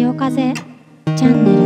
[0.00, 1.60] 潮風チャンネル。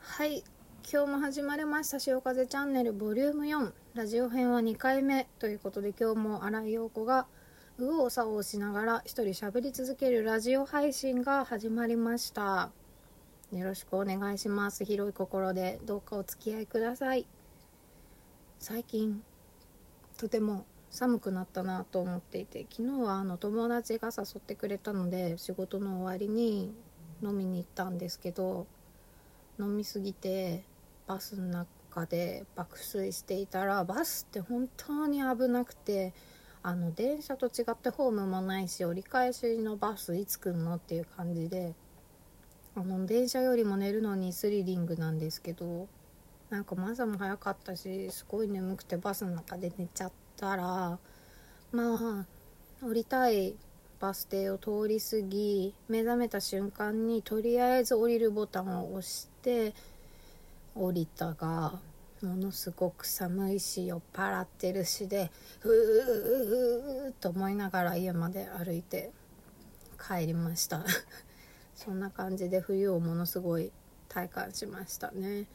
[0.00, 0.42] はい
[0.92, 7.28] 今日も始まりました潮風チャンネルボリューム4ラジオ編は2回目ということで今日も新井陽子が
[7.78, 12.72] 右往左往しながら一人喋り続けるラジオ配信が始まりました。
[13.52, 14.84] よろしくお願いします。
[14.84, 17.24] 広い心でどうかお付き合いください。
[18.58, 19.22] 最近
[20.16, 26.74] とても寒くなったなと思っていて昨日はあの友達が誘ってくれたので仕事の終わりに
[27.22, 28.66] 飲みに行ったんですけど
[29.58, 30.64] 飲みすぎて
[31.06, 36.12] バスの中で爆睡していたらバスって本当に危なくて
[36.62, 41.74] あの電車と違ってホームもないし折り返しのバスいつ来んのっていう感じで
[42.74, 45.88] あの電車よりも寝るのにスリリングなんですけど
[46.50, 50.98] なんか朝も早かったしすごい眠くてバスの中で寝ちゃったら
[51.72, 52.26] まあ
[52.82, 53.54] 降りたい
[53.98, 59.74] バス停を通り過ぎ目覚めた瞬間にとりあえず降りるボタンを押して
[60.74, 61.80] 降りたが
[62.22, 69.10] ものすごく寒いし酔っ払ってるしでふーっと思いながら家まで歩いて
[69.98, 70.84] 帰りました。
[71.74, 73.70] そんな感じで冬をものすごい
[74.08, 75.46] 体感しましたね。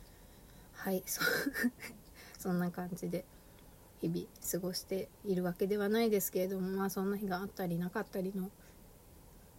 [0.82, 1.22] はいそ
[2.40, 3.24] そんな感じで
[4.02, 8.50] 日々過ごしているわけではないですけれどもまあそんな日があったりなかったりの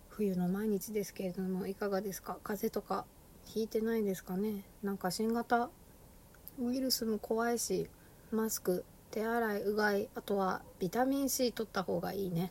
[0.09, 2.39] 冬の毎日ですけれどもいかがですか？
[2.43, 3.07] 風邪とか
[3.45, 4.65] ひいてないですかね？
[4.83, 5.71] なんか新型
[6.61, 7.89] ウイルスも怖いし
[8.33, 12.51] マスク手洗いうがいあとはビタミン C 取った方がいいね。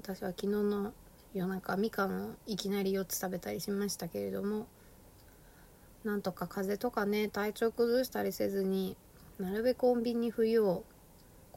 [0.00, 0.92] 私は昨日の
[1.32, 4.66] 夜中みかんをいきなり4つ食べたりしましたけれども
[6.04, 8.96] なんとか風邪とかね体調崩したりせずに
[9.38, 10.84] なるべく穏便に冬を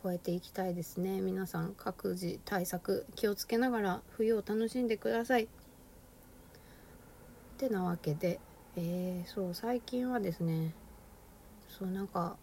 [0.02, 1.22] 超えていきたいですね。
[1.22, 5.44] 皆さん各自対策気をつけながら冬を楽しんでください。
[5.44, 5.48] っ
[7.58, 8.40] てなわけで
[8.80, 10.72] えー、そう最近はですね
[11.68, 12.38] そうなんか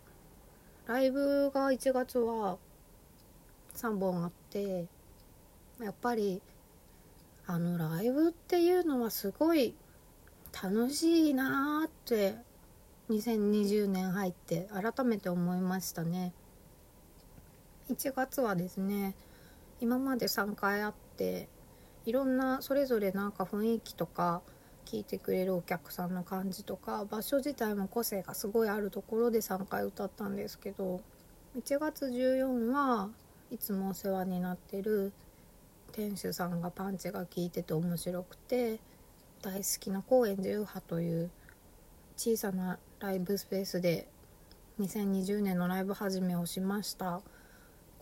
[0.89, 2.59] ライブが1月は
[3.77, 4.87] 3本あって
[5.81, 6.43] やっぱり
[7.47, 9.77] あのライブっていうのはすごい
[10.63, 12.37] 楽しいなーって
[13.11, 16.33] 2020年入って改めて思いましたね。
[17.91, 19.15] 1月はですね
[19.81, 21.49] 今まで3回あって
[22.07, 24.43] いろんなそれぞれなんか雰囲気とか
[24.87, 31.01] 聞いてくれるお客さんの感じとか場所自体も個性がすごいあるところで3回歌ったんですけど
[31.59, 33.11] 1月14は
[33.51, 35.13] いつもお世話になってる
[35.93, 38.81] 店主さんがパンチが効いてて面白くて
[39.45, 41.31] 大好きな高円寺ウハという
[42.17, 44.09] 小さなライブスペースで
[44.81, 47.21] 2020年のライブ始めをしました。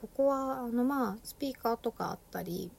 [0.01, 2.71] ここはあのまあスピーカーとかあったり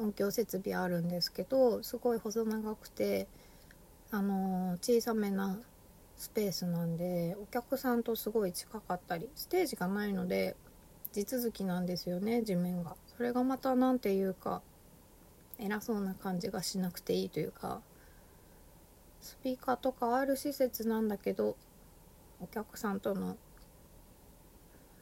[0.00, 3.28] 音響設備あるんですけどすごい細長くて
[4.10, 5.56] あの小さめな
[6.16, 10.56] スペースなんでお客さんとすごい近かったりステージがないので
[11.12, 12.96] 地続きなんですよね地面が。
[13.16, 14.60] それがまた何て言うか
[15.58, 17.80] 偉そうな感じがしなくていいというか
[19.20, 21.56] スピーカーとかある施設なんだけど
[22.40, 23.36] お客さんとの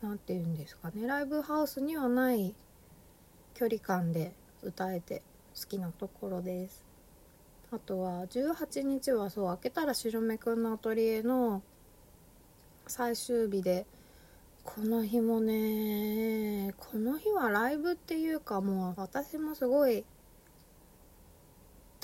[0.02, 2.54] 何て言うんですかねライブハウスにはない
[3.54, 4.32] 距離感で
[4.62, 5.22] 歌えて
[5.60, 6.82] 好きなところです。
[7.70, 11.62] あとは18日はそう開けたら白目くんのアトリエの
[12.86, 13.86] 最終日で
[14.62, 20.04] この日もねこの日はライブっていうかもう私もすごい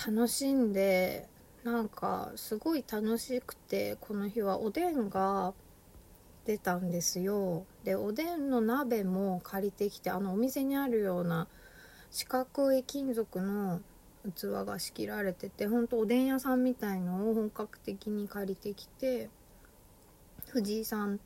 [0.07, 1.29] 楽しんで
[1.63, 5.53] なんかすごい楽しくてこの日はおでんが
[6.47, 7.67] 出たんですよ。
[7.85, 11.49] でおでんの鍋も借りてきてあのお店にあるような
[12.11, 13.83] 四角い金属の
[14.35, 19.29] 器が仕切られててほんとおでん屋さんみたいのを本格的に借りてきて
[20.49, 21.19] 藤井さんっ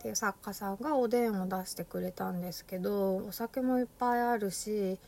[0.00, 4.98] ていう作家さんがおでんを出してくれたんですけどお酒もいっぱいあるし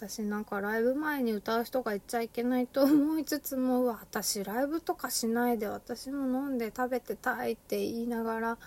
[0.00, 8.58] 私なんかライブ前に歌う人が言っちゃいけないと思いつつも私ライブとかしないで私も飲んで食べてたいって言いながら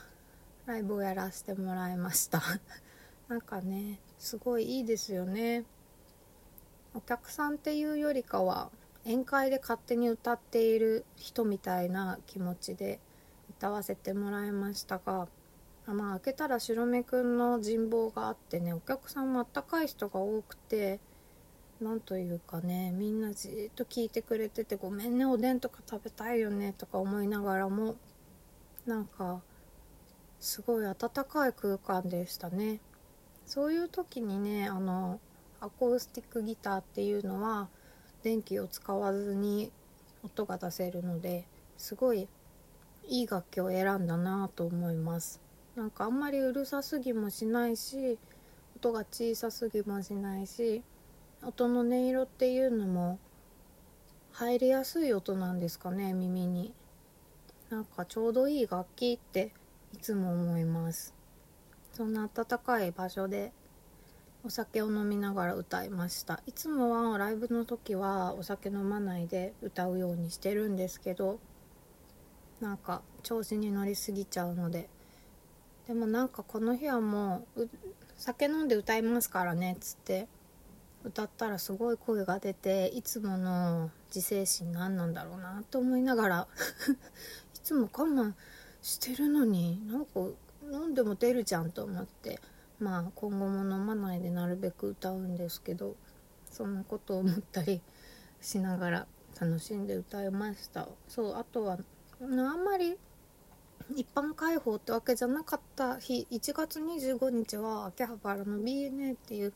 [0.67, 2.39] ライブをやらせてもらいました。
[3.29, 5.65] なんかねすごいいいですよね。
[6.93, 8.69] お客さんっていうよりかは
[9.03, 12.99] 宴会で勝手に歌っている人みたいな気持ちで
[13.49, 15.27] 歌わせてもらいましたが
[15.87, 20.99] まあ開けたら白目くんの人望があってねお客さんもあったかい人が多くて
[21.81, 27.95] なんというかねみんなじっと聞いてくれてて「ごめんねおでんとか食べたいよね」とか思いながらも
[28.85, 29.41] なんか
[30.39, 32.79] すごい温かい空間でしたね。
[33.45, 35.19] そういう時にねあの
[35.59, 37.69] アコースティックギターっていうのは
[38.21, 39.71] 電気を使わずに
[40.23, 41.45] 音が出せるので
[41.77, 42.27] すごい
[43.07, 45.41] いい楽器を選んだなと思います。
[45.75, 48.17] なんかあんまりうるさすぎもしないし
[48.77, 50.83] 音が小さすぎもしないし
[51.45, 53.19] 音の音色っていうのも
[54.31, 56.73] 入りやすい音なんですかね耳に。
[57.69, 59.51] なんかちょうどいい楽器って
[59.93, 61.13] いつも思います。
[61.91, 63.51] そんな暖かい場所で
[64.45, 66.41] お酒を飲みながら歌いました。
[66.45, 71.39] いつもはライブの時はお酒飲まないで歌うようにしてるんですけど
[72.61, 74.89] なんか調子に乗りすぎちゃうので。
[75.87, 77.67] でもなんかこの日はもう
[78.17, 80.29] 酒飲んで歌いますからねっつって。
[81.03, 86.47] 歌ったらすごい声が出ていつもの自制心何なんだろうなと思いながら
[87.55, 88.33] いつも我慢
[88.81, 90.19] してるのになんか
[90.71, 92.39] 飲んでも出るじゃんと思って
[92.79, 95.95] まあ今後も飲まないでなるべく歌うんですけど
[96.49, 97.81] そんなことを思ったり
[98.41, 99.07] しながら
[99.39, 100.87] 楽しんで歌いました。
[101.07, 101.79] そうあとは
[102.21, 102.97] あんまり
[103.95, 109.53] 一般開放ってわけじゃなかった日1月25日は秋葉原の BNA っていう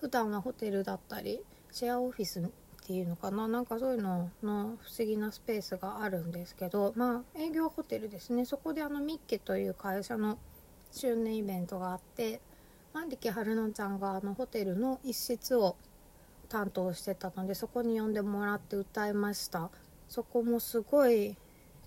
[0.00, 1.40] 普段はホテルだったり
[1.72, 2.44] シェアオフィスっ
[2.86, 3.48] ていうのかな？
[3.48, 8.44] なんかそういうのの不思議なスペースがあるんですけどまあ営業ホテルですね。
[8.44, 10.38] そこであのミッケという会社の
[10.92, 12.40] 周年イベントがあって
[12.94, 15.76] 万力春乃ちゃんがあのホテルの一室を
[16.48, 19.68] 担当してたのでそこに呼んでもらって歌いました。
[20.08, 21.36] そこもすごい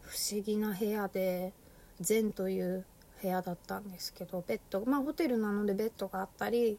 [0.01, 1.53] 不思議な部屋で
[1.99, 2.85] 禅という
[3.19, 6.77] 部屋だったんですけどベッドまあホテルなのでベッドがあったり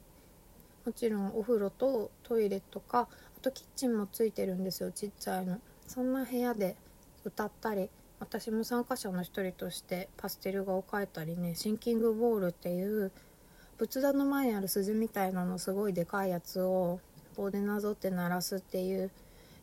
[0.85, 5.59] もちろんお風呂とトイレとかあとキッチンもついてるんですよちっちゃいの。
[5.87, 6.77] そんな部屋で
[7.25, 13.11] 歌ったり私も参加者の一人としてパステル画を描いたりねシンキングボールっていう
[13.79, 17.01] 仏壇の前にある鈴みたいなのすごいでかいやつを
[17.37, 19.11] 棒でなぞって鳴らすっていう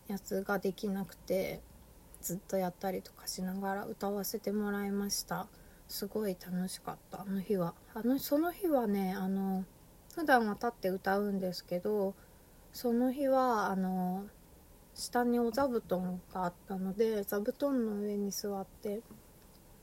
[0.07, 1.61] やつができなくて
[2.21, 5.47] ずっとやったりとかしながら歌わせてもらいました。
[5.87, 7.73] すごい楽しかったあの日は。
[7.93, 9.63] あのその日はねあの
[10.19, 12.13] 普段は立って歌うんですけど
[12.73, 14.25] その日はあの
[14.93, 18.99] 下にお座布団があったので座布団の上に座って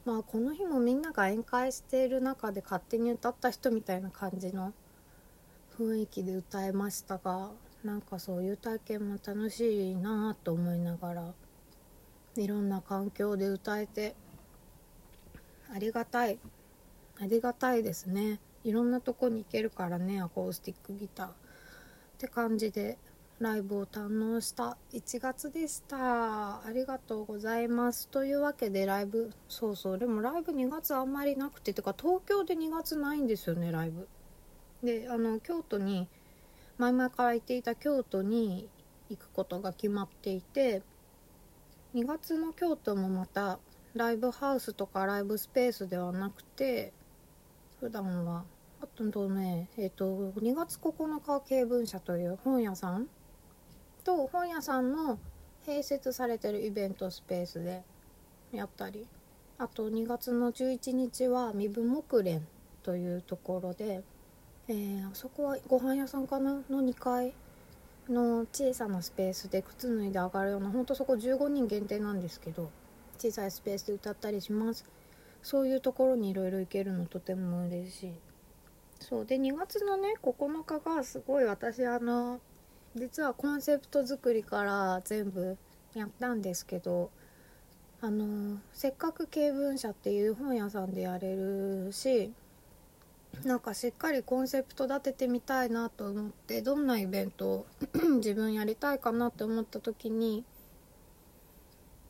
[0.04, 4.74] まあこの日もみんなが宴会している中で勝手に歌った人みたいな感じの
[5.78, 7.52] 雰囲気で歌えましたが
[7.82, 11.32] なんかそういう体験も楽しいなと思いながら
[12.36, 14.14] いろんな環境で歌えて
[15.74, 16.38] ありがたい
[17.22, 18.38] ありがたいですね。
[18.68, 21.32] いろんなとこに行けるからねアコースティックギターっ
[22.18, 22.98] て感じで。
[23.38, 24.78] ライブを堪能した。
[24.94, 26.64] 1月でした。
[26.64, 28.08] ありがとうございます。
[28.08, 29.98] というわけでライブそうそう。
[29.98, 31.74] でもライブ2月あんまりなくて。
[31.74, 34.08] てか東京で2月ないんですよねライブ。
[34.82, 36.08] であの京都に
[36.78, 38.70] 前々から行っていた京都に
[39.10, 40.82] 行くことが決まっていて
[41.94, 43.58] 2月の京都もまた
[43.94, 46.92] ライブハウスとかライブスペースではなくて
[47.80, 48.44] 普段は
[48.86, 49.68] あとね。
[49.76, 53.08] えっ、ー、と2月9日経文社という本屋さん
[54.04, 55.18] と本屋さんの
[55.66, 57.82] 併設されてるイベントスペースで
[58.52, 59.06] やったり
[59.58, 62.40] あと2月の11日は身分木蓮
[62.82, 64.02] というところで、
[64.68, 66.62] えー、あそこはご飯屋さんかな？
[66.70, 67.32] の2階
[68.08, 72.70] の小さなスペースで靴脱いで上がるようなほんとそこ15人限定なんですけど
[73.18, 74.84] 小さいスペースで歌ったりします。
[75.42, 78.12] そういうところにいろいろ行けるのとても嬉しい。
[79.00, 82.40] そうで2月のね9日がすごい私あの
[82.94, 85.56] 実はコンセプト作りから全部
[85.94, 87.10] やったんですけど
[88.00, 92.32] あのせっかく経文社っていう本屋さんでやれるし
[93.44, 97.66] なんかしっかりコンセプト立ててみたいなと思ってどんなイベントを
[98.16, 100.44] 自分やりたいかなって思った時に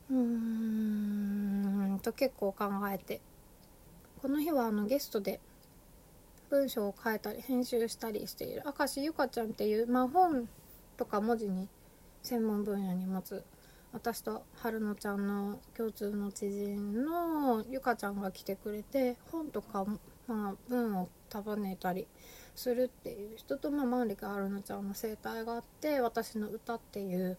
[0.09, 0.17] うー
[1.95, 3.19] んと結構考えて
[4.21, 5.39] この日はあのゲストで
[6.49, 8.63] 文章を書いたり編集したりしている。
[8.65, 10.47] 明石ゆかちゃんっていう、まあ、本
[10.97, 11.67] とか文字に
[12.23, 13.43] 専門分野に持つ
[13.93, 19.85] 私と春乃ちゃんの共通の知人のゆかちゃんが来てくれて本とか、
[20.27, 22.07] まあ、文を束ねたり
[22.53, 27.37] するっていう人と、まあ、万里春乃ちゃんの生態があって私の歌っていう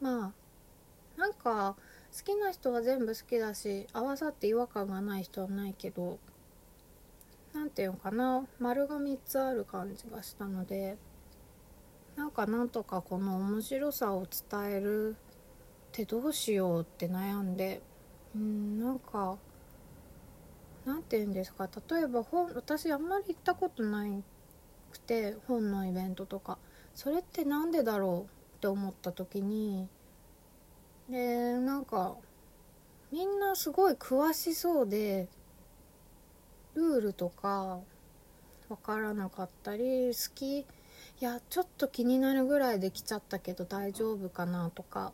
[0.00, 1.76] まあなんか
[2.16, 6.18] 好きな人は全部好きだし合わさって違和感がない人はないけど
[7.56, 10.98] 何て言うのかな丸が3つある感じがしたので
[12.14, 15.14] なんかなんとかこの面白さを伝えるっ
[15.90, 17.80] てどうしようって悩んで
[18.34, 19.38] うんなんか
[20.84, 24.22] なんて言うんですか例えば本私あんまり行ったことない
[24.92, 26.58] くて本のイベントとか
[26.94, 29.88] それって何でだろうって思った時に
[31.08, 32.16] でなんか
[33.10, 35.28] みんなすごい詳しそうで
[36.76, 37.80] ルールとか
[38.68, 40.64] わからなかったり好きい
[41.20, 45.12] やちょっと気になるぐらいできちゃったけど大丈夫かなとか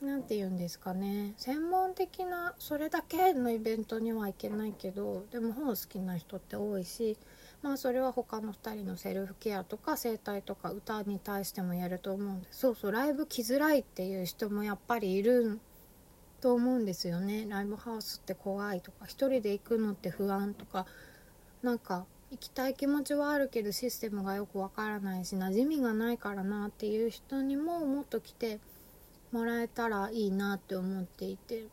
[0.00, 1.34] 何て言うんですかね。
[1.38, 7.16] 専門的なそれだけのイベントには行けないけどでも本好きな人って多いし
[7.62, 15.58] まあそれは他の2人のセルフケアとか整体とか歌に対してもやると思うんでそうそうライブ来づらいっていう人もやっぱりいる
[16.40, 17.46] と思うんですよね。
[17.48, 20.86] ライブハウスって怖いとか1人で行くのって不安とか
[21.62, 28.60] なんか行きたい気持ちはあるけどシステムがよくわからないし馴染みがないからなっていう人にももっと来て
[29.32, 31.66] もらえたらいいなって思っていて。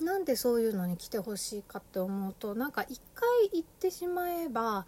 [0.00, 4.86] なんでそういうのに来てほしいかって思うとなんか一回行ってしまえば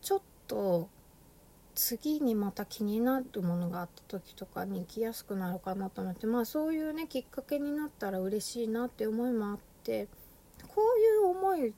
[0.00, 0.88] ちょっと
[1.74, 10.08] 次にまた気になるものがあった時とかに行きやすくなるかなと思ってまあそういうねきっかけになったら嬉しいなって思いもあって
[10.68, 11.74] こういう思い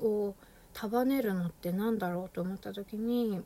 [0.00, 0.34] を
[0.72, 3.42] 束ねるのって何だろうと思った時に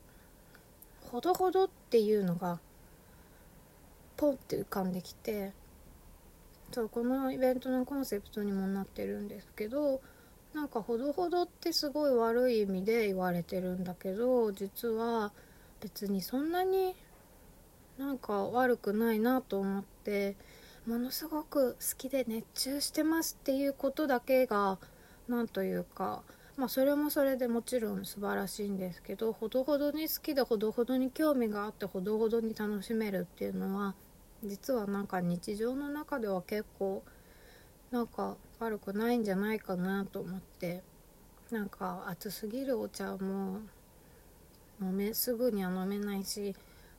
[1.11, 2.59] ほどほどっていうのが
[4.17, 5.53] ポンって浮かんできて
[6.73, 10.01] そうこのイベントのコンセプトにもなってるんですけど
[10.55, 15.33] なんかほどほどってすごい悪い意味で言われてるんだけど実は
[15.81, 16.95] 別にそんなに
[17.99, 20.37] なんか悪くないなと思って
[20.87, 24.79] ものすごく好きで熱中してますっていうことだけが
[25.29, 26.23] 何というか
[26.57, 33.95] まあそれもそれでもちろん素晴らしいんですけどほどほどに好きでほどほどに興味があってほどほどに楽しめるっていうのは
[34.45, 37.03] 実はなんか日常の中では結構
[37.91, 40.83] なんか悪くないんじゃないかなと思って。
[41.51, 43.61] なんか熱すぎるお茶も
[44.83, 46.55] 飲めすぐには飲めないし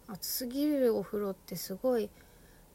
[0.08, 2.10] 熱すぎるお風呂ってすごい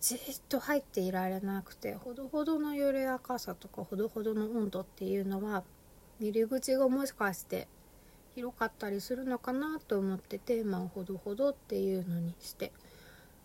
[0.00, 5.64] じっと入っていられなくてほどほどの緩やかさとかほどほどの温度っていうのは
[6.21, 7.67] 入り口がもしかして
[8.37, 12.71] 広かったりするのかなと思ってテーマをほどほどっていうのにして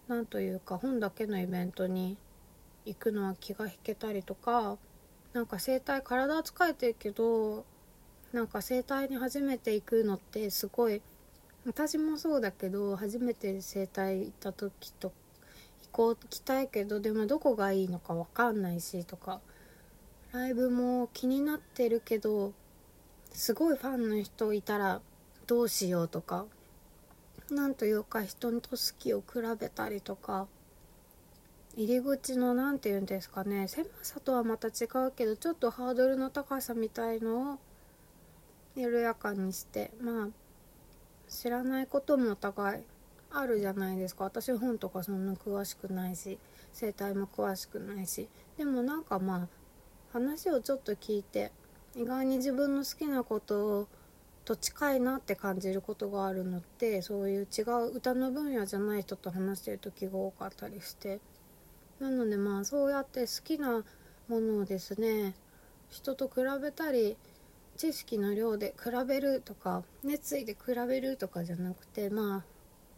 [0.08, 2.16] なんというか本だけのイベントに
[2.86, 4.78] 行くのは気が引けたりとか
[5.34, 7.66] なんか整体体は使えてるけど
[8.34, 11.02] なんか整体に初めて行くのってすごい
[11.66, 15.12] 私もそうだけど初めて整体行った時と
[15.84, 19.40] 行こう行きたいけどでもどこがいいのか分かんないしとか
[20.32, 22.54] ライブも気になってるけど
[23.34, 25.02] すごいファンの人いたら
[25.48, 26.46] どうしようとか
[27.50, 30.48] なんというか人と好きを比べたりとか
[31.80, 33.70] 入り口の何て言うんですかね。
[33.70, 37.60] 狭さとはまた違うけどちょっとハードルの高さみたいのを
[38.76, 40.28] 緩やかにしてまあ
[41.30, 42.84] 知らないこともお互い
[43.32, 44.26] あるじゃないですか。
[44.26, 46.38] 私本とかそんな詳しくないし
[46.74, 48.28] 生態も詳しくないし。
[48.58, 49.48] でもなんかまあ
[50.12, 51.54] 話をちょっと聞いて
[51.96, 53.88] 意外に自分の好きなことを
[54.44, 61.22] と近いなって感じることがあるのってそういう違う歌の分野じゃない人と話してる時が多かったりして。
[62.00, 63.84] なのでまあそうやって好きな
[64.28, 65.34] ものをですね
[65.90, 67.18] 人と比べたり
[67.78, 72.44] 知識の量で比べるとか熱意で比べるとかじゃなくてまあ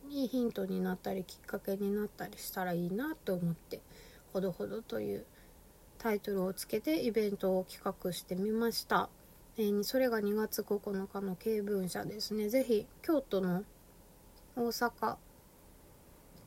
[0.09, 3.79] いいヒントになったりきっかけになったりしたらいいなと思って
[4.33, 5.25] 「ほどほど」という
[5.97, 9.09] タイトルをつけてイベントを企画してみました。
[9.57, 13.65] えー、それが2月9日の経文社ですね是非京都の
[14.55, 15.17] 大阪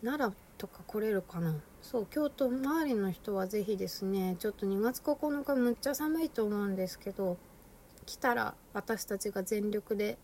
[0.02, 7.36] 奈良とか来れるかなそう京都周りの人は是非ですねちょっと2月9日むっちゃ寒いと思うんですけど
[8.06, 10.16] 来たら私たちが全力で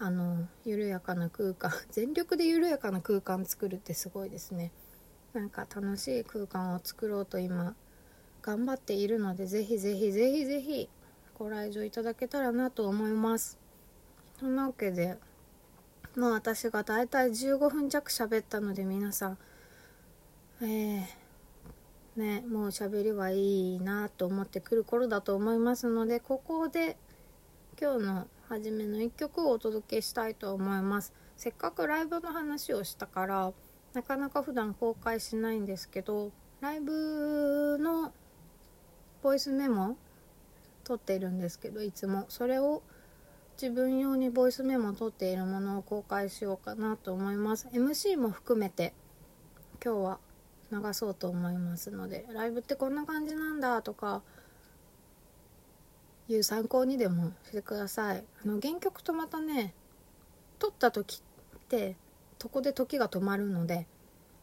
[0.00, 4.72] あの緩やかな空間 全力で緩やかな空間作るってすごいですね。
[5.32, 7.76] なんか楽しい空間を作ろうと今
[8.42, 10.88] 頑張っているのでぜひぜひぜひぜひ
[11.38, 13.58] ご来場いただけたらなと思います。
[14.40, 15.18] そんなわけで
[16.16, 19.38] もう私がだいたい15分弱喋ったので皆さん
[20.60, 21.04] えー、
[22.16, 26.96] ねもう喋りはいいなと思ってくる頃だと思いますのでここで
[27.80, 31.12] 今日の初めの1曲をお届けしたいと思います。
[31.36, 33.52] せっかくライブの話をしたから
[33.92, 38.12] なかなか普段公開しないんですけどライブの
[39.22, 39.96] ボイスメモ
[40.82, 42.24] 撮ってるんですけどいつも。
[42.28, 42.82] それを
[43.60, 47.68] 自分用にボイスメモ撮っているものを公開しようかなと思います。
[47.68, 48.92] MC も含めて
[49.84, 50.18] 今日は
[50.70, 54.22] 流そうと思いますのでライブってこんな感じなんだとか
[56.28, 58.24] いう参考にでもしてください。
[58.44, 59.72] あの原曲とまたね
[60.58, 61.22] 撮った時
[61.56, 61.96] って
[62.40, 63.86] そこで時が止まるので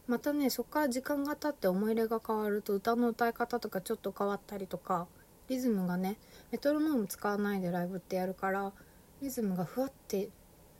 [0.06, 5.06] またねそこから時間が経って思い入れが変わると歌の歌い方とかちょっと変わったりとか
[5.48, 6.16] リズムがね
[6.50, 8.72] メトロノーム使わないでライブってやるから
[9.22, 10.28] リズムがふわって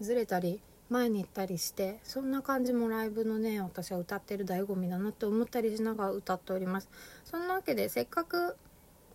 [0.01, 6.89] ずれたり前に行ったりしてそんな感じもライブのね私は歌ってる醍醐味だなって思ったりしながら歌っております。
[7.25, 8.57] そんなわけでせっかく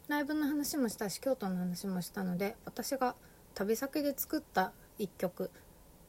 [0.08, 3.16] ライブの話もしたし京都の話もしたので私が
[3.56, 5.50] 旅先で作った一曲。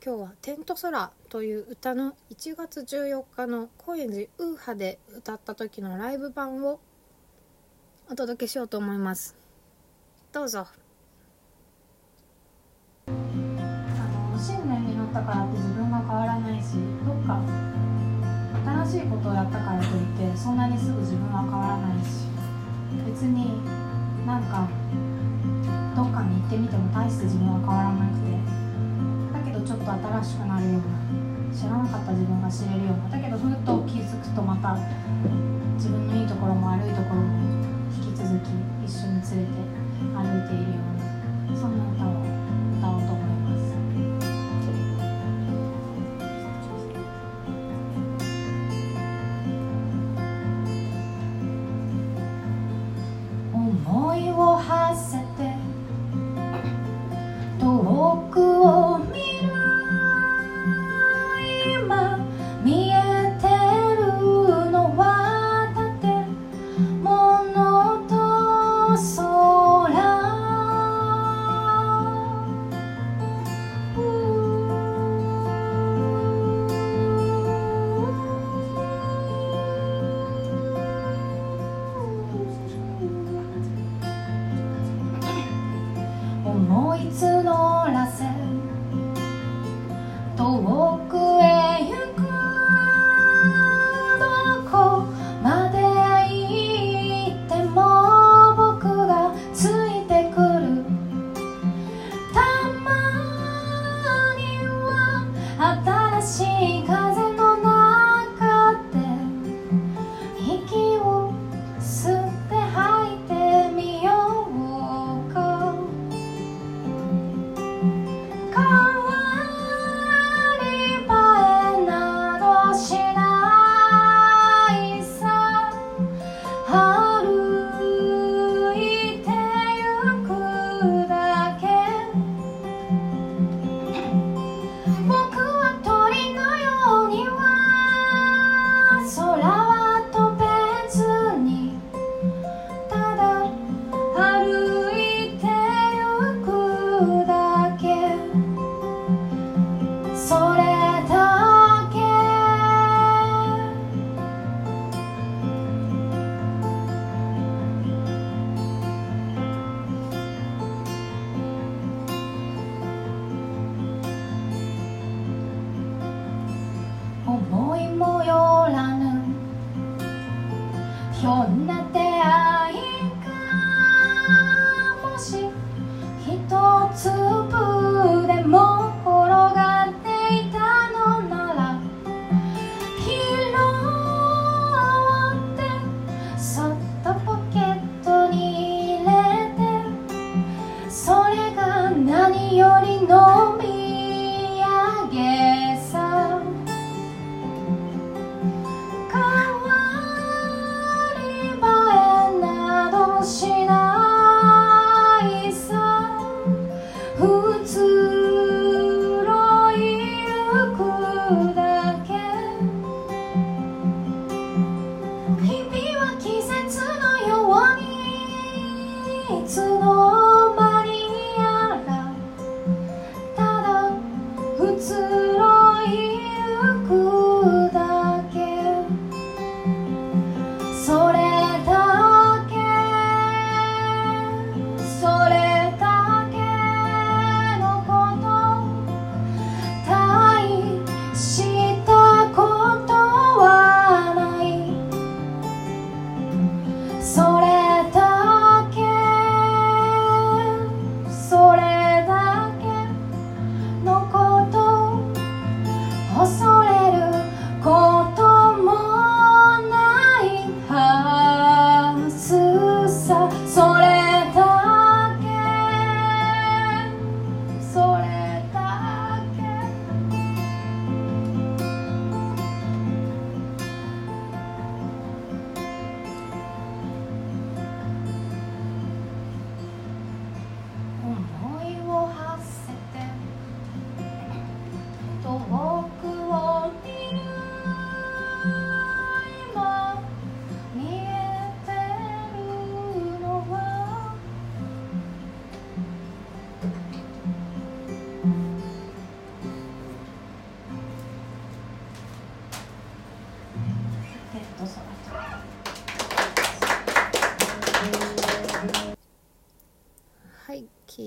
[0.04, 6.80] 今日は「テント空」という歌の1月14日の高円寺ウーハで歌った時のライブ版を
[8.10, 9.36] お届けしようと思います。
[10.32, 10.81] どうぞ。
[15.12, 17.36] ったからって自分が変わらないしどっか
[18.88, 22.24] 新しいことをやったからといってそんなにすぐ自分は変わらないし
[23.04, 23.60] 別に
[24.24, 24.64] なんか
[25.92, 28.32] どっかに行ってみても大して自分は変わらなくて
[29.36, 29.92] だけどちょっと
[30.24, 30.96] 新しくなるような
[31.52, 34.80] 知らなかった自分が知れるようなだけどふっと気づくとまた
[35.76, 37.36] 自分のいいところも悪いところも
[37.92, 38.48] 引き続き
[38.80, 39.60] 一緒に連れて
[40.16, 42.16] 歩いているようなそんな歌を
[42.80, 43.31] 歌おうと思います。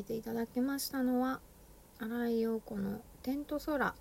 [0.05, 1.41] ていただきましたのは
[1.99, 3.95] 新井陽子の「テント空」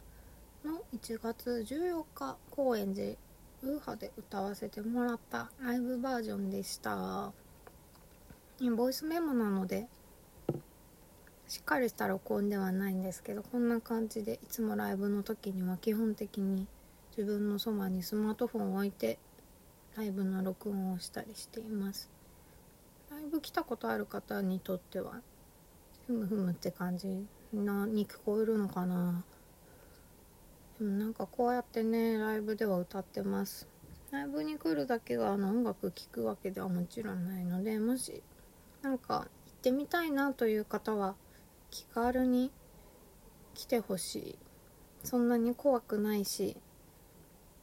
[0.63, 3.17] の1月14日高円寺
[3.63, 7.33] ウーハで歌わせてもらったライブバージョンでした。
[8.77, 9.89] ボイスメモなので
[11.49, 16.67] しっかりした録音ではないんですけどこんな感じでいつもライブの時には基本的に
[17.17, 19.19] 自分のそばにスマートフォンを置いて
[19.97, 22.11] ライブの録音をしたりしています。
[23.11, 25.21] ライブ来たことある方にとっては
[26.07, 27.07] ふむふむって感じ
[27.53, 29.25] なに聞こえるのかな。
[30.79, 33.67] でもなんかこうやってねライブでは歌ってます。
[34.11, 38.23] ライブに来るだけがあの音楽聴くわけではもちろんないのでもし
[38.83, 39.27] なんか行っ
[39.63, 41.15] てみたいなという方は
[41.71, 42.53] 気軽に
[43.55, 44.39] 来てほしい。
[45.05, 46.57] そんなに怖くないし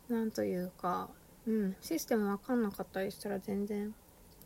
[0.09, 1.09] なんというか
[1.45, 3.93] うんシステムわかんなかったりしたら全然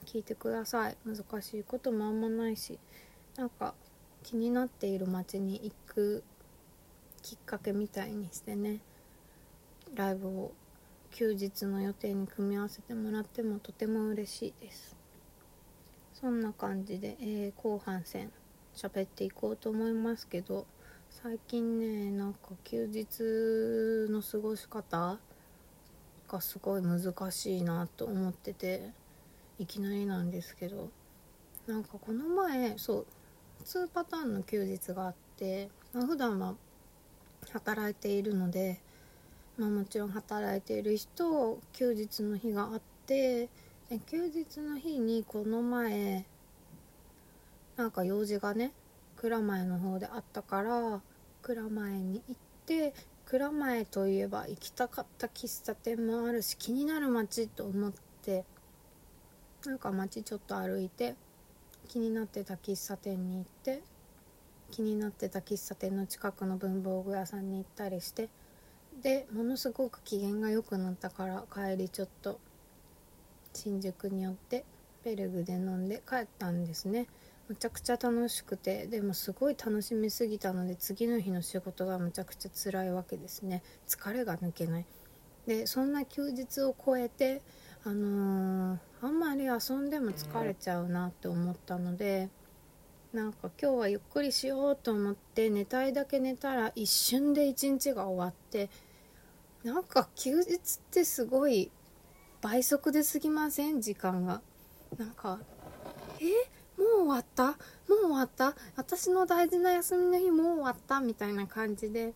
[0.06, 0.98] 聞いてください。
[1.06, 2.78] 難しいこともあんまないし。
[3.38, 3.74] なんか
[4.24, 6.24] 気になっている街に行く
[7.22, 8.80] きっかけみたいにしてね。
[9.94, 10.52] ライブを
[11.12, 14.96] 休日の予定に組み合わせてもらってもとても嬉しいです。
[16.14, 18.32] そんな感じで、えー、後半戦
[18.76, 20.66] 喋っていこうと思いますけど
[21.10, 23.22] 最近ねなんか休日
[24.12, 25.18] の過ごし方
[26.28, 28.92] がすごい難しいなと思ってて
[29.60, 30.90] いきなりなんですけど
[31.68, 33.06] なんかこの前そう
[33.66, 36.54] 2パターンの休日があって、まあ、普段は
[37.52, 38.80] 働いているので、
[39.58, 43.50] まあ、もちろん働いている人休日の日があって
[43.90, 46.26] で休日の日にこの前
[47.76, 48.72] なんか用事がね
[49.16, 51.02] 蔵前の方であったから
[51.42, 52.94] 蔵前に行って
[53.26, 58.44] 蔵前といえば行きたかった喫茶店もあるし気になる街と思って
[59.66, 61.16] なんか街ちょっと歩いて
[61.86, 63.82] 気になってた喫茶店に行って
[64.72, 68.30] 気になってた喫茶店の近くの文房具屋さんに行ったりして
[69.02, 72.40] でものすごく機嫌が良くなったから帰りちょっと
[73.54, 74.66] 新宿に寄って
[75.04, 77.08] ベルグで飲んで帰ったんですね。
[77.48, 83.62] むちゃくちゃ楽しくてでもすごい楽しみすぎたので次の日の仕事がむちゃくちゃ辛いわけですね。
[83.88, 84.86] 疲れが抜けない。
[85.46, 87.44] でそんな休日を超えて
[87.88, 92.30] あのー、あんまり遊んでも疲れちゃうなって思ったので
[93.14, 98.72] なんか今日はゆっくりしようと思って寝たいだけ寝たら一瞬で一日が終わって
[99.64, 100.58] なんか休日っ
[100.90, 101.70] てすごい
[102.42, 103.82] 倍速で過ぎません？
[103.82, 104.42] 時間が。
[104.98, 105.40] なんか
[106.20, 106.82] え？
[106.82, 107.46] もう終わった？
[107.48, 107.56] もう
[108.02, 108.56] 終わった？
[108.76, 111.00] 私の大事な休みの日もう終わった？
[111.00, 112.14] みたいな感じで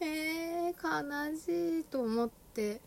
[0.00, 2.80] えー、悲しいと思って。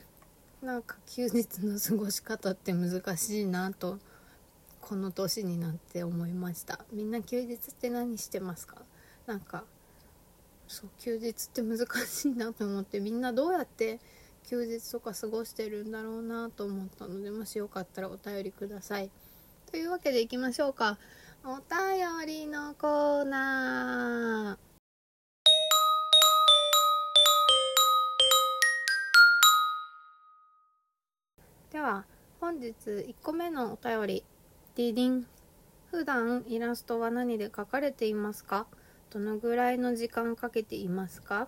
[0.62, 3.98] なんか休日の過ごし方って難しいなと
[4.82, 6.80] この年になって思いました。
[6.92, 8.76] みんな休日って何してますか？
[9.26, 9.64] なんか
[10.68, 14.00] そう休日って難しいなと思ってみんなどうやって
[14.48, 19.10] 休日とか過ごしてるんだろうなと思ったのでもしよかったらお便りください。
[19.72, 20.98] というわけでいきましょうか。
[21.44, 24.69] お便りのコーナー。
[31.72, 32.06] では
[32.42, 34.24] 本日1個目のお便り。
[34.76, 35.28] ディディン
[35.92, 38.66] 普段イラストは何で描かれていますか？
[39.12, 41.48] どのぐらいの時間かけていますか？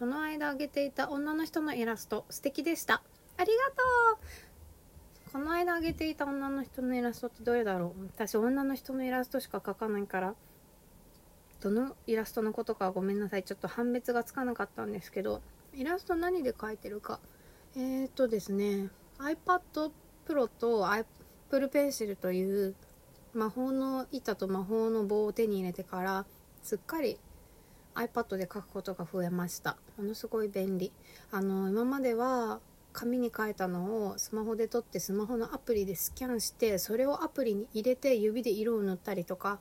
[0.00, 3.02] この間あげていた女の人のイラスト素敵でした。
[3.36, 3.76] ありがと
[5.28, 5.32] う。
[5.32, 8.06] この間あげていた女の人のイラストってどれだろう？
[8.06, 10.34] 私女の人のイラストしか描かないから。
[11.60, 13.44] どのイラストのことかごめんなさい。
[13.44, 15.40] ちょっと判別がつかなかったんですけど。
[15.72, 17.20] イラスト何で描いてるか。
[17.76, 18.88] えーとですね。
[19.18, 19.90] iPad
[20.26, 22.74] Pro と Apple Pencil という
[23.34, 26.26] 魔法の板と魔法の棒を手に入れてから
[26.62, 27.18] すっかり
[27.94, 29.76] iPad で書くことが増えました。
[29.98, 30.92] ものすごい便利。
[31.30, 32.60] あの今までは
[32.92, 39.58] 紙に書いたのをスマホで撮ってスマホのアプリでスキャンしてそれをアプリに入れて指で色を塗ったりとか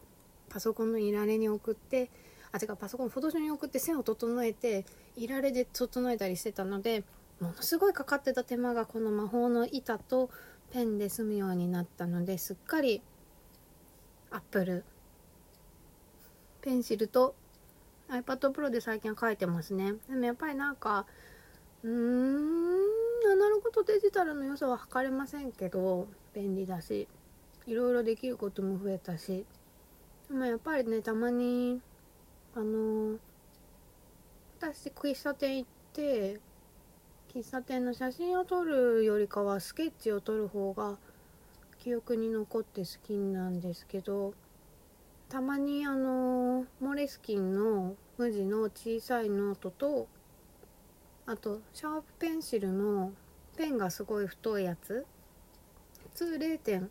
[0.50, 2.10] パソコンのいられに送って
[2.52, 4.86] あ違うパソコンフォトショーに送って線を整えて
[5.16, 7.04] いられで整えたりしてたので
[7.42, 10.30] ものすごいかかってた手間がこの魔法の板と
[10.72, 13.02] ペンで済むようになったのですっかり
[14.30, 14.86] アップル。
[16.62, 17.36] ペンシルと
[18.10, 19.96] iPad Pro で最近は書いてますね。
[20.08, 21.08] でもやっぱりなんか
[21.84, 22.52] うーん
[23.32, 27.08] アナログとデジタルの良さは測れませんけど便利だし
[27.66, 29.46] いろいろできることも増えたし。
[30.30, 31.82] でもやっぱりねたまに
[32.56, 33.18] あの
[34.60, 36.40] 私喫茶店行って
[37.34, 40.98] 喫茶店の写真を撮るよりかはスケッチを撮る方が
[41.82, 44.34] 記憶に残って好きなんですけど
[45.30, 50.10] たまにあのモレスキンの無地の小さいノートと
[51.26, 53.14] あとシャープペンシルの
[53.56, 55.06] ペンがすごい太いやつ。
[56.16, 56.90] 普通0点。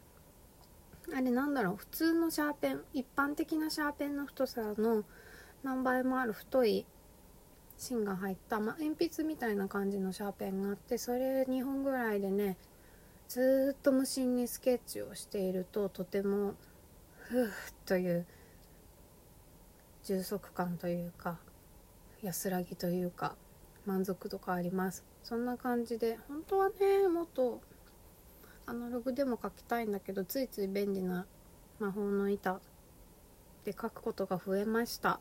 [1.12, 1.76] あれなんだろう？
[1.76, 5.04] 普通のシャーペン一般的なシャーペンの太さの
[5.62, 6.86] 何倍もある太い
[7.80, 12.58] 芯が入った、まあ、鉛筆みたいな感じのシャーペンがあってそれ2本ぐらいでね
[13.26, 16.54] ずっと無心にスケッチをしているととても
[17.20, 17.48] ふー
[17.86, 18.26] という
[20.04, 21.38] 充足感というか
[22.22, 23.34] 安らぎというか
[23.86, 25.04] 満足度があります。
[25.22, 27.62] そんな感じで本当はねもっと
[28.66, 31.26] アナログでも描きたいんだけどついつい便利な
[31.78, 32.60] 魔法の板
[33.64, 35.20] で描くことが増えました。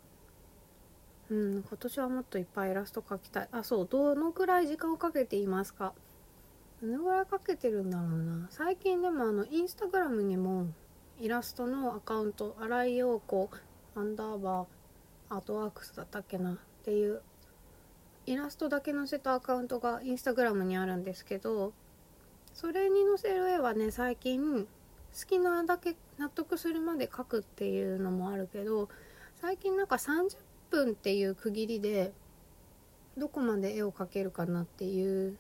[1.32, 3.50] うん今年はもっといっぱいイラスト描きたい。
[3.52, 5.94] あそうどのくらい時間をかけていますか？
[6.82, 8.48] どのぐらいかけてるんだろうな。
[8.50, 10.68] 最近でもあのインスタグラムにも
[11.20, 13.50] イラストのアカウント新井陽子
[13.96, 16.54] アンダーバーアートワークスだったっけな？
[16.54, 17.22] っていう
[18.26, 21.74] イラストだけ載せたアカウントがインスタグラムにあるんですけど
[22.54, 24.68] それに載せる絵はね最近好
[25.28, 28.90] きなだけ納得するまで描くっていうのもあるけど
[29.42, 30.36] 最近なんか30
[30.70, 32.12] 分っていう区切りで
[33.18, 35.38] どこまで絵を描けるかなっていう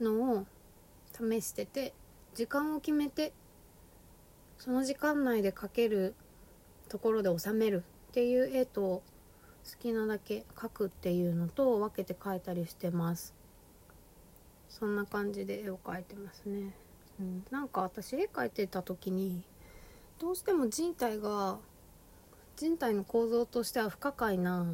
[0.00, 0.46] のを
[1.12, 1.92] 試してて
[2.34, 3.32] 時間を決めて
[4.58, 6.14] その時間内で描ける
[6.88, 9.02] ところで収めるっていう絵と好
[9.80, 13.34] きなだけ描くっていうのと分けて描いたりしてます。
[14.68, 16.74] そんな感じで絵を描いてますね、
[17.20, 19.44] うん、なんか私絵描いてた時に
[20.18, 21.58] どうしても人体が
[22.56, 24.66] 人体の構造としては不可解な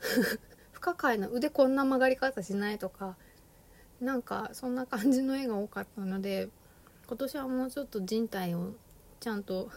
[0.72, 3.16] 不可解な腕こんな曲がり方しないとか
[4.00, 6.50] なんかそんな感じの絵が多かったので
[7.06, 8.74] 今年はもうちょっと人体を
[9.20, 9.70] ちゃんと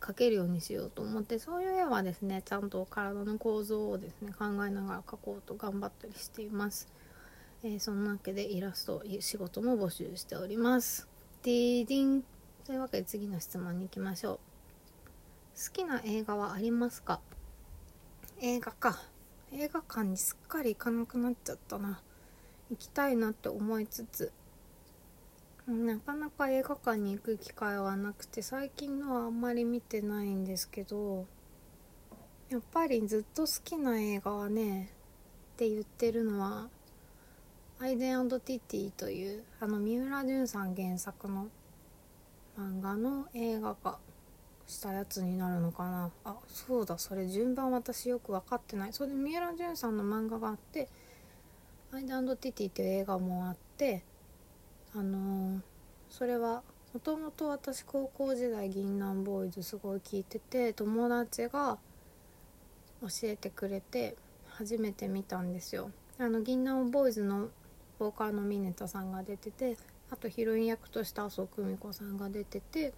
[0.00, 6.88] 描けるようにしようと思ってそういう絵はですねちゃんと体の構造をですね考えながら描こうと頑張ったりしています、
[7.62, 11.08] えー、そんなわけでイラスト仕事も募集しております。
[11.42, 12.24] ディーディン
[12.64, 14.53] というわけで次の質問に行きましょう。
[15.54, 17.20] 好きな映画はありますか？
[18.40, 19.00] 映画か。
[19.52, 22.02] 映画館にすっかり行かなくなっちゃったな。
[22.70, 24.32] 行きたいなって思いつつ。
[25.68, 31.24] なかなか映画館に行く機会はなくて最近のはあんまり見てないんですけど
[32.50, 34.90] やっぱりずっと好きな映画はね
[35.54, 36.68] って言ってるのは
[37.80, 41.48] 「アイデンティティ」というあの三浦淳さん原作の
[42.58, 43.98] 漫画の映画化
[44.66, 46.10] したやつになるのかな。
[46.24, 46.98] あそうだ。
[46.98, 48.92] それ順番私よく分かってない。
[48.92, 50.88] それで三浦淳さんの漫画があって
[51.92, 54.02] 「アイデンティティ」っていう映画もあって
[54.94, 55.60] あのー、
[56.08, 61.78] それはもともと私高校時代銀杏ボーイズすごい聞いてて友達が
[63.02, 64.16] 教えてくれて
[64.48, 65.90] 初めて見たんですよ。
[66.18, 67.48] あの銀杏ボーイズの
[67.98, 69.76] ボーカルのミネタさんが出てて
[70.10, 72.92] あとヒロイン役として麻生久美子さんが出てて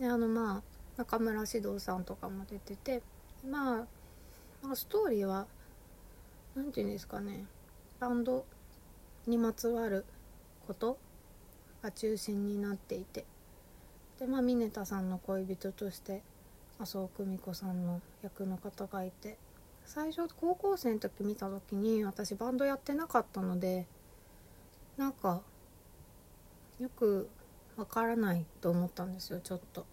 [0.00, 0.62] であのまあ
[0.96, 3.02] 中村獅童さんとかも出てて
[3.48, 3.86] まあ、
[4.62, 5.46] まあ、ストーリーは
[6.56, 7.44] 何て言うんですかね
[8.00, 8.44] バンド
[9.26, 10.04] にまつわる
[10.66, 10.98] こと
[11.82, 13.24] が中心になっていて
[14.18, 16.22] でまあミタさんの恋人として
[16.78, 19.36] 麻生久美子さんの役の方がいて
[19.84, 23.86] 最初高校生の時見た時に私バンドやってなかったので
[24.96, 25.40] なんか
[26.78, 27.28] よく
[27.76, 29.86] わからないと思ったんですよちょっと。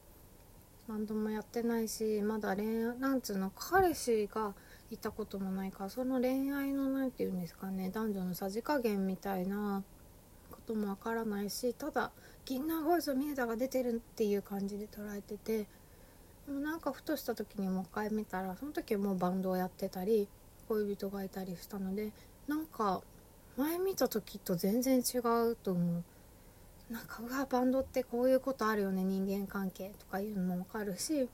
[0.88, 4.54] バンドもやってないしまだ恋愛なんつうの彼氏が
[4.90, 9.84] いたこともないからその恋愛の何て言うんですかね男女のさじ加減みたいな
[10.50, 12.12] こともわからないしただ
[12.46, 15.68] 銀杏ボイスミネタが出てるっていう感じで捉えてて
[16.46, 20.30] でもなんかふとした時にもう一回見たらその時はもうバンドをやってたり
[20.70, 22.14] 恋人がいたりしたので
[22.48, 23.02] なんか
[23.58, 26.04] 前見た時と全然違うと思う。
[26.90, 31.30] なんかうわバンドってこういうことあるよね人間関係とかいうのもわかるし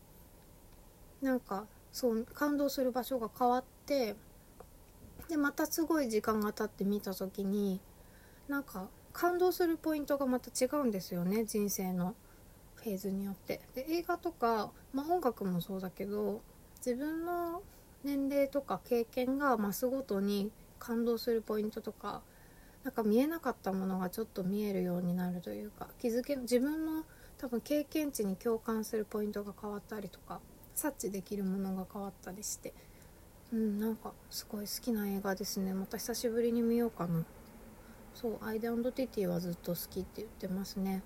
[1.22, 4.16] なんかそう感動する場所が変わって
[5.30, 7.80] でまたすごい時間が経って見た時に
[8.48, 12.16] なんか感動するポイントがまた違うんですよね人生の
[12.76, 13.62] フェーズによって。
[13.76, 16.42] で映画とか、まあ、音楽もそうだけど
[16.78, 17.62] 自分の
[18.04, 22.22] 年齢とか経験が増すごとに感動するポイントとか
[22.84, 27.04] なんか見えなかったものがちょっと見えるようになるというか気づけ自分の
[27.38, 30.40] 多分経験値に共感するポイントが変わったりとか
[30.76, 32.74] 察知できるものが変わったりして
[33.54, 35.76] うんなんかすごい好きな映画ですね。
[35.76, 37.24] また久しぶりに見ようかな。
[38.16, 41.04] そうアイデンティティはずっと好きって言ってますね。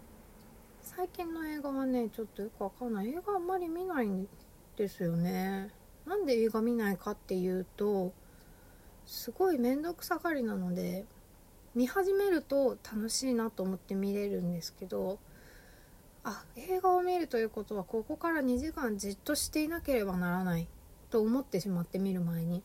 [0.82, 3.10] 最近の映画はねちょっとよくわかんない。
[3.10, 4.30] 映画あんまり見ないん
[4.78, 5.72] ですよね。
[6.06, 8.13] なんで映画見ないかっていうと
[9.06, 11.06] すごい面倒くさがりなので
[11.78, 15.20] 見始めると楽しいなと思って見れるんですけど
[16.24, 20.68] あ映画を見るということはここから2時間じっとしていなければならない
[21.12, 22.63] と思ってしまって見る前に。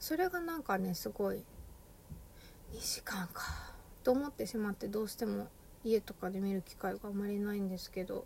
[0.00, 1.44] それがなんかねすごい
[2.72, 3.42] 2時間か
[4.02, 5.48] と思ってしまってどうしても
[5.84, 8.24] 家とかで見る機会があまりないんですけど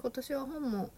[0.00, 0.90] 今年は本も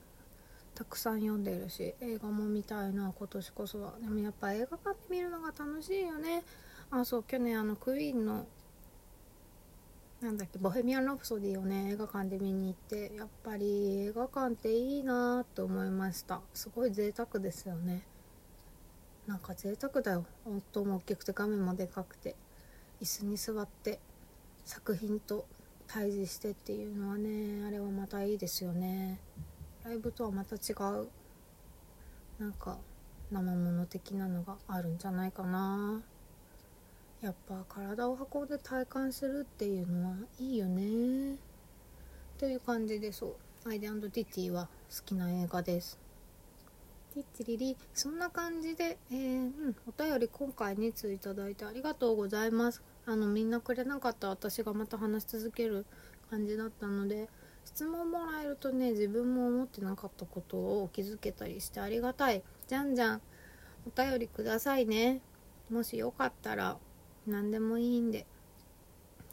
[0.75, 3.95] たくさん読んでるし映画も見たいな今年こそは。
[4.03, 6.45] でもやっぱ映画館で見るのが楽しいよね。
[6.91, 8.47] あそう去年あのクイーンの
[10.21, 16.41] なんだっけ「ボヘミアン・ラプソディ」をね映画館で見に行ってやっぱり映画館っていいなと思いました。
[16.55, 18.03] すごい贅沢ですよね。
[19.27, 20.25] なんか贅沢だよ。
[20.47, 22.37] 音も大きくて画面もでかくて。
[23.01, 24.01] 椅子に座って
[24.65, 25.47] 作品と
[25.87, 29.21] 対峙してっていうのはねあれはまたいいですよね。
[29.85, 30.73] ライブとはまた違
[31.03, 31.09] う
[32.39, 32.79] なんか
[33.31, 36.03] 生物的なのがあるんじゃないかな。
[37.27, 41.37] やっぱ体を運んで体感するっていうのはいいよね。
[42.39, 43.69] という感じでそう。
[43.69, 45.99] アイデアンドティティは好きな映画です。
[47.15, 52.81] ティッチリリそんな感じで、えー、うん、お便り今回2通いただいてありがとうございます。
[53.07, 55.85] あのみんなくれなかった私がまた話し続ける
[56.31, 57.29] 感じだったので
[57.65, 62.45] 質問もらえるとね自分も思ってなかったことを気づけたりしてありがたい。
[62.69, 63.23] じゃんじゃん
[63.85, 65.23] お便りくださいね。
[65.69, 66.77] もしよかったら
[67.27, 68.27] 何でもいいんで。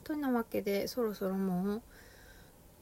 [0.04, 1.82] というなわけでそろそろもう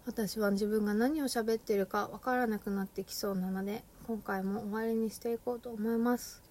[0.06, 6.41] 私は自分が何を喋ってるかわからなくなってきそうなので今回も終わりにしていこうと思います。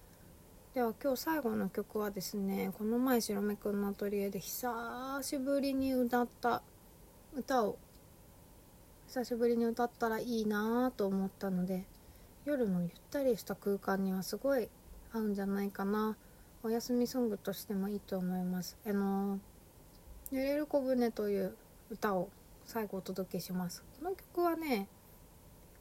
[0.73, 6.61] では今日最後の曲はですねこの前白目くんのアトリエで久しぶりに歌った
[7.35, 7.77] 歌を
[9.07, 11.83] 久しぶりに歌ったらいいなと思ったので
[12.45, 14.69] 夜のゆったりした空間にはすごい
[15.11, 16.15] 合うんじゃないかな。
[16.63, 19.39] お休みソングとしてもいいと思いますあの
[20.31, 21.55] 「揺れる小舟」という
[21.89, 22.29] 歌を
[22.65, 24.87] 最後お届けしますこの曲はね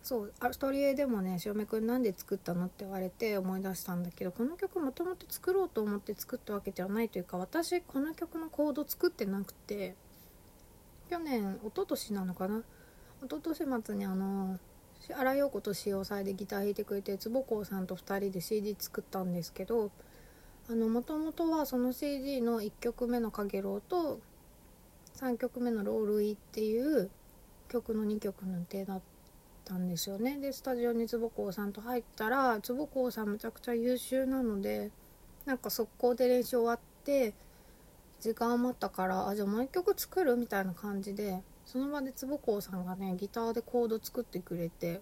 [0.03, 9.95] そうアトリエでもね「塩目くんなんで作ったの?」って言われて思い出したんだけどこの曲もともと作ろうと思って作ったわけではないというか私この曲のコード作ってなくて
[11.11, 12.63] 去年一昨年なのかな？
[13.23, 14.59] 一昨年末にあの
[15.15, 19.91] 荒陽子と使用祭でギター弾いてくれて坪光さんと2人で CD 作ったんですけど
[20.75, 24.21] もともとはその CD の1曲目の「かげろう」と
[25.17, 27.11] 3曲目の「ロールイ」っていう
[27.69, 29.01] 曲の2曲の予定だっ
[29.65, 30.39] たんですよね。
[30.39, 34.91] でスタジオに坪光さんと入ったら坪光さんめちゃくちゃ優秀なので
[35.45, 37.35] なんか速攻で練習終わって
[38.21, 45.01] 時間余ったからあじゃあもう一曲作るみたいな感じでその場で坪光さんがねギターでコード作ってくれて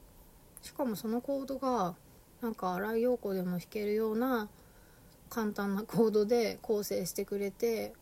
[0.63, 1.97] しかもそのコードが
[2.41, 4.49] なんか荒井陽子でも弾けるような
[5.29, 7.93] 簡単なコードで構成してくれて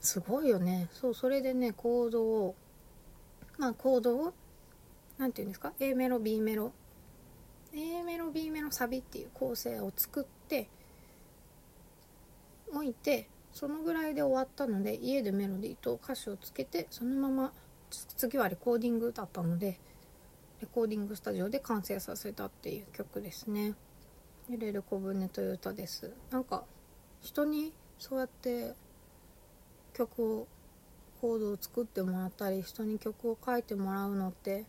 [0.00, 0.88] すごいよね。
[0.92, 2.54] そうそれでねコードを
[3.58, 4.34] まあコードを
[5.18, 6.72] 何て言うんですか？A メロ B メロ。
[7.74, 10.68] A メロ B メロサビっていう構成を作って
[12.72, 17.52] おいてそのぐらいで終わったので家でメロディーと歌詞をつけてそのまま
[17.90, 19.78] 次はレコーディングだったので
[20.60, 23.74] レコーディングスタジオで完成させたっていう曲ですね
[24.48, 26.12] 「揺れる小舟」という歌です。
[26.30, 26.64] なんか
[27.20, 28.74] 人にそうやって
[29.92, 30.46] 曲を
[31.20, 34.64] コードを作ってもらったり人に曲を書いてもらうのって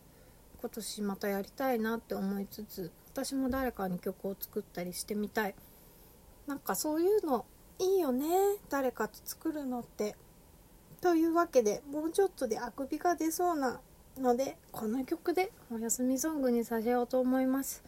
[0.60, 5.54] 今年またやりたいなって思いつつ私も誰かに曲を作ったりしてみたい。
[6.46, 7.46] なんかそういうの
[7.78, 8.28] いいよね。
[8.68, 10.16] 誰かと作るのって。
[11.00, 13.80] というわけでもうちょっとであくびが出そうな
[14.18, 17.82] のでこの曲でお休みソングにさせようと思います。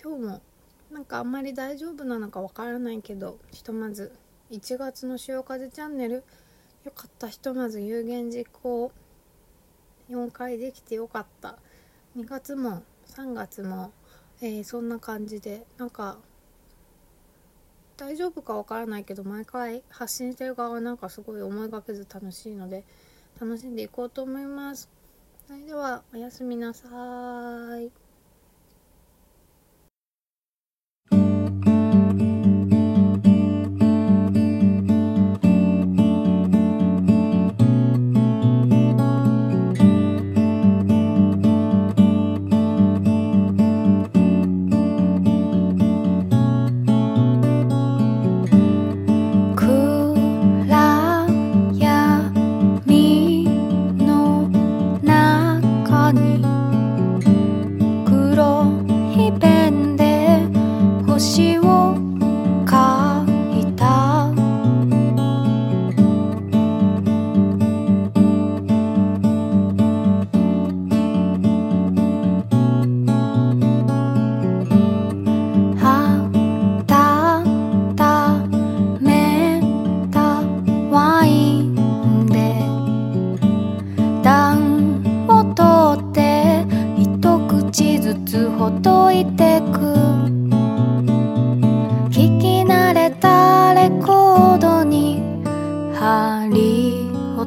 [0.00, 0.42] 今日も
[0.90, 4.12] なんかあんまり大丈夫なのかわからないけどひとまず
[4.50, 6.22] 1月の潮風チャンネル。
[6.84, 7.28] よかった。
[7.28, 8.92] ひとまず有言実行。
[10.08, 11.58] 4回できてよかった。
[12.16, 13.90] 2月も3月も、
[14.40, 16.18] えー、そんな感じでなんか
[17.96, 22.84] 大丈夫かわからないけど毎回発信してる側はなんかすごい思いがけず楽しいので
[23.40, 24.88] 楽しんでいこうと思います。
[25.48, 26.86] それではおやすみなさ
[27.80, 28.05] い。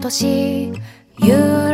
[0.09, 0.73] 年
[1.17, 1.68] 夕